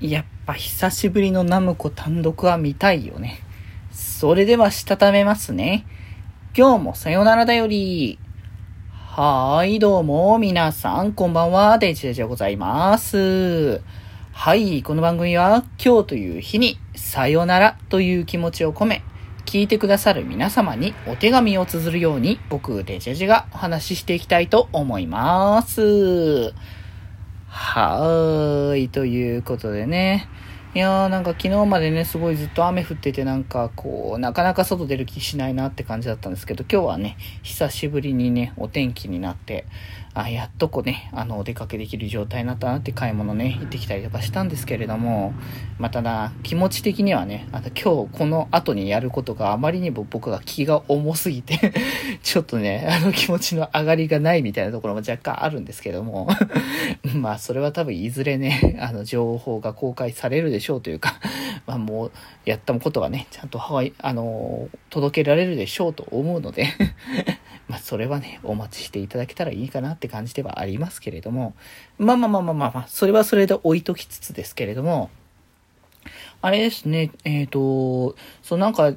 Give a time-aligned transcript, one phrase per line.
[0.00, 3.40] やっぱ久しぶりのナムコ単独は見たいよね。
[3.90, 5.86] それではしたためますね。
[6.54, 8.18] 今日もさよならだより。
[8.90, 13.80] はーい、どうも、皆さん、こんばんは、デジデジでございます。
[14.32, 19.02] はい、この番組は、今日という日に、さよならという気持ちを込め、
[19.46, 26.52] 聞いてくださる皆様にお手紙を綴るように、僕、デジェジがお話ししていきたいと思います。
[27.58, 30.28] はーい、ということでね。
[30.76, 39.64] いやーなんか昨日までね、すごいずっと雨降っててなんかこう、なかなか外出る気しないなって感じだったんですけど、今日はね、久しぶりにね、お天気になって、
[40.12, 45.34] あ、やっとこうね、あの、お出かけできる状態になったなって買い物ね、行ってきたりとかしたんですけれども、
[45.78, 51.72] まただ、気持ち的にはね、あの、今日この後にやることがあまりにも僕が気が重すぎて
[52.22, 56.28] ちょっとね、あの気持ちの上がりがないみたいなところも若干あるんですけども
[57.14, 60.65] まあ、それは多分いずれね、あの、情報が公開されるでしょう。
[60.80, 61.14] というか
[61.66, 62.12] まあ、もう、
[62.44, 66.68] やったことはね、ちゃんとハワイ、あの、届けられるでしょうと思うので
[67.68, 71.54] まあ、それはね、お待ちしていただけたらいいかなって感じではありますけれども、
[71.98, 75.10] まあまあまあまあまあ、まあ、それはそれで置いときつつですけれども、
[76.42, 78.92] あれですね、えっ、ー、と、そうなんか、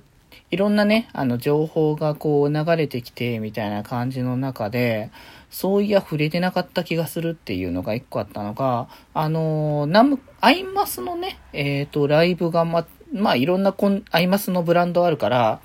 [0.51, 5.11] いろんなね、あの、情報がこう流れてきて、みたいな感じの中で、
[5.51, 15.61] そういや触れてなかった気がするっていうのが一個あったのが、あの、ナム、アイマスのね、えっ、ー、と、ライブがま、まあいろんなコン、アイマスのブランドあるから、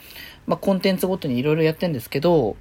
[0.46, 2.56] まあコンテンツごとにいろいろやってんですけど、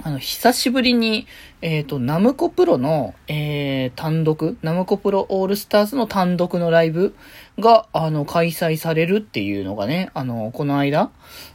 [0.00, 1.26] あの、久しぶりに、
[1.60, 7.14] えっ、ー、と、ナムコプロの、えー、単独、ナムコプロオールスターズの単独のライブ
[7.58, 11.10] が、あの、開催されるっていうのがね、あの、この間、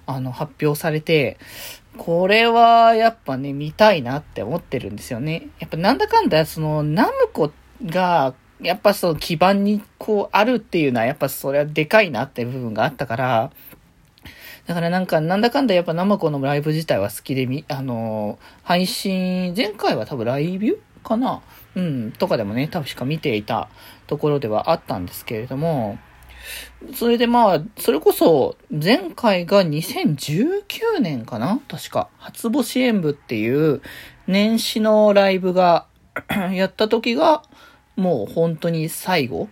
[0.06, 1.38] あの、発表されて、
[1.98, 5.48] これは、やっぱね、見たいなって思ってるんですよね。
[5.60, 7.52] やっぱなんだかんだ、その、ナムコ
[7.84, 13.52] が、やっぱその基盤にこうあるっていうのは、やっぱそれはでかいなって部分があったから、
[14.68, 21.42] だからなんか、なんだかんだやっぱ生子のライブ自体は好きでみ、あのー、配信、前回は多分ライブかな？
[21.76, 23.70] うん、とかでもね、多分しか見ていた
[24.08, 25.98] ところではあったんですけれども、
[26.94, 31.62] それでまあ、それこそ、前回が2019年かな？
[31.70, 32.10] 確か。
[32.18, 33.82] 初星演舞っていう
[34.28, 35.86] 年始のライブが
[36.52, 37.44] やった時が、
[37.96, 39.48] もう本当に最後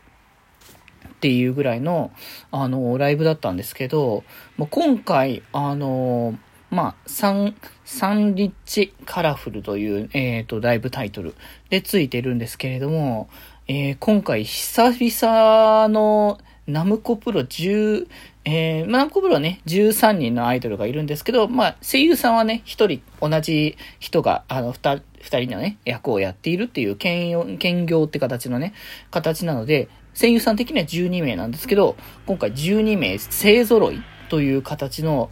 [1.15, 2.11] っていうぐらいの、
[2.51, 4.23] あの、ライブだったんですけど、
[4.57, 6.37] まあ今回、あの、
[6.71, 7.55] まあ、サン、
[7.85, 11.35] サンリッチカラフルという、えっ、ー、と、ライブタイトル
[11.69, 13.29] でついてるんですけれども、
[13.67, 18.07] えー、今回久々のナムコプロ10、
[18.45, 28.73] えー、ナムコプロはね、13人のアイドルがいるんですけど、まあ、声優さんはね、1人、同じ人が、あの、2, 人のね、役をやっているっていう、兼兼業って形のね、
[29.11, 35.29] 形なので、声優さん的には12名なんですけど、今回12名勢揃いという形の、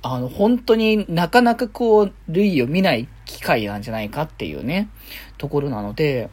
[0.00, 4.88] あの、本当になかなかこう、類を見ない機会なんじゃないかっていうね、
[5.36, 6.30] ところなので、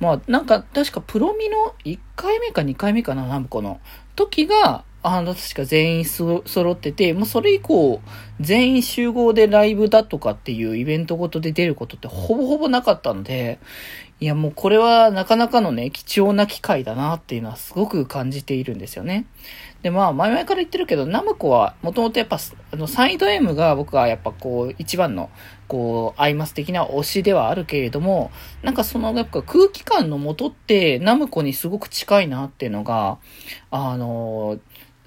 [0.00, 3.80] まあ、なんか、確かプロミの1回目か2回目かな、ナムコの
[4.16, 8.00] 時が、あの、確か全員そ揃ってて、もうそれ以降、
[8.40, 13.58] 全員集合でライブだとかっていうイベントごとで出ることってほぼほぼなかったので、
[14.20, 19.26] いやもうこれはなかなかのね、貴重な機会だなっていうのはすごく感じているんですよね。
[19.84, 22.38] で、まあ、前々から言ってるけど、ナムコは、もともとやっぱ、
[22.70, 25.28] あの、サイド M が僕はやっぱこう、一番の、
[25.68, 28.30] こう、アイマス的な推しではあるけれども、
[28.62, 33.18] なんかその、やっぱ空気感のもとって、ナムコにすごく近いなっていうのが、
[33.70, 34.58] あの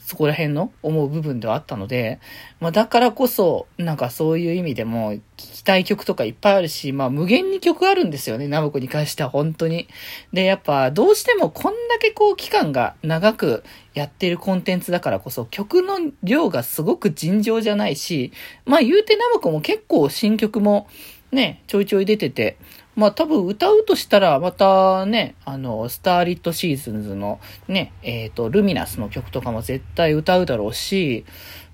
[0.08, 2.22] そこら辺の思う部分ではあったので、
[2.62, 9.90] まあだからこそ、なんかそういう意味でも、聞きたい曲とかいっぱいあるし、まあ無限に曲あるんですよね、ナムコに関しては本当に。
[10.32, 13.66] で、やっぱどうしてもこんだけこう期間が長く
[13.96, 18.32] やってるコンテンツだからこそ、曲の量がすごく尋常じゃないし、
[18.66, 20.88] まあ言うてナムコも結構新曲も
[21.34, 22.56] ね、ちょいちょい出てて、
[22.98, 31.24] まあ多分歌うとしたら、またね、あの、スターリットシーズンズのね、えっ、ー、と、ルミナスの曲とかも絶対歌うだろうし、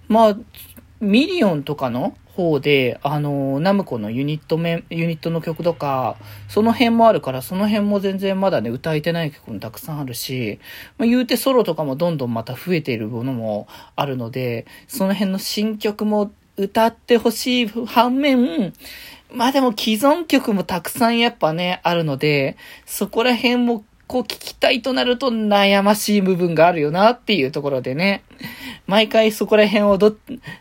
[0.10, 0.38] まあ、
[1.00, 6.18] ミリオンとかの方で、あの、ナムコのユニットメ、ユニットの曲とか、
[6.50, 10.60] その辺もあるから、その辺も全然まだね、歌えてない曲もたくさんあるし、
[10.98, 18.74] まあ、言うてソロとかもどんどんまた増えているものもあるので、その辺の新曲も歌ってほしい反面、
[19.32, 28.24] まあでも既存曲もたくさんやっぱね、あるので、そこら辺もこう聞きたいとなると悩ましい部分があるよなっていうところでね、
[28.86, 30.16] 毎回そこら辺をど、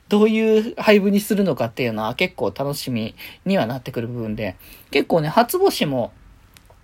[0.09, 4.57] どういう配分にするのかっていうのは結構楽しみにはなってくる部分で、
[4.91, 6.13] 結構ね、初星も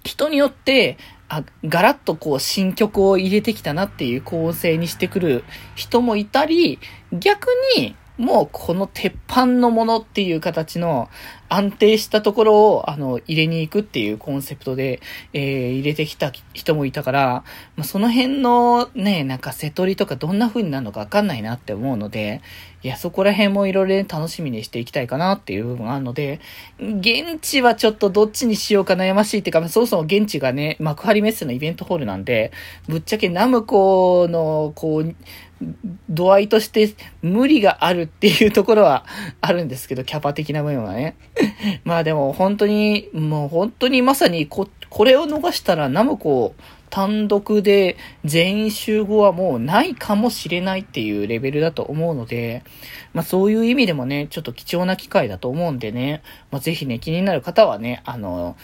[0.05, 0.99] 人によって、
[1.31, 5.45] あ、ガラッとこう新曲を入れてきたなっていう構成にしてくる
[5.75, 6.79] 人もいたり、
[7.13, 7.47] 逆
[7.77, 11.09] にもうこの鉄板のものっていう形の
[11.49, 15.01] 安定したところを、あの、入れに行くっていうコンセプトで、
[15.33, 17.45] えー、入れてきた人もいたから、
[17.77, 22.43] まあ、その辺のね、なんか瀬取りとかどんな風になるのかわかんないなって思うので、
[22.83, 26.41] いや、そこら辺もいろいろ楽しみにしていきたいかなっていう部分があるので、
[26.79, 32.53] 現地はちょっとどっちにしようか悩ましいっていうか、まあそもそも現地がね、幕張メッセのイベントホールなんで、
[32.89, 35.15] ぶっちゃけナムコの、こう、
[36.09, 39.05] 度合いとして無理があるっていうところは
[39.41, 41.17] あるんですけど、キャパ的な部分はね。
[41.85, 46.55] まあでも本当に、もう本当にまさにこ、これを逃したらナムコ
[46.91, 52.63] 単独で全員集合はもうないかもしれないっていうレベルだと思うので、
[53.13, 58.57] まあそういう意味でもね、ちょっと貴重な機会だと思うんでね、まあぜひね、気になる方はね、あの、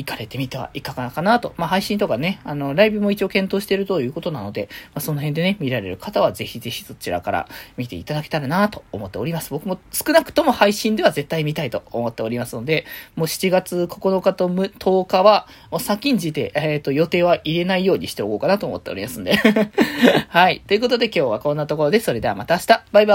[0.00, 1.54] 行かれてみてはいかがかなと。
[1.56, 9.50] まあ、配信とかね、あの、ライブも一応検討しているということなので、まあ、その辺でね、見られる方はぜひぜひそちらから見ていただけたらなと思っております。
[9.50, 12.86] 僕も少なくとも配信では絶対見たいと思っておりますので、
[13.16, 19.36] もう7月9日と10日は、もう先んじて、えっ、ー、と、予定は入れないようにしておこうかなと思っておりますんで。
[20.28, 20.60] はい。
[20.66, 22.82] ということで今日はこんなところで、それではまた明日。
[22.92, 23.14] バイバ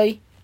[0.00, 0.31] ーイ。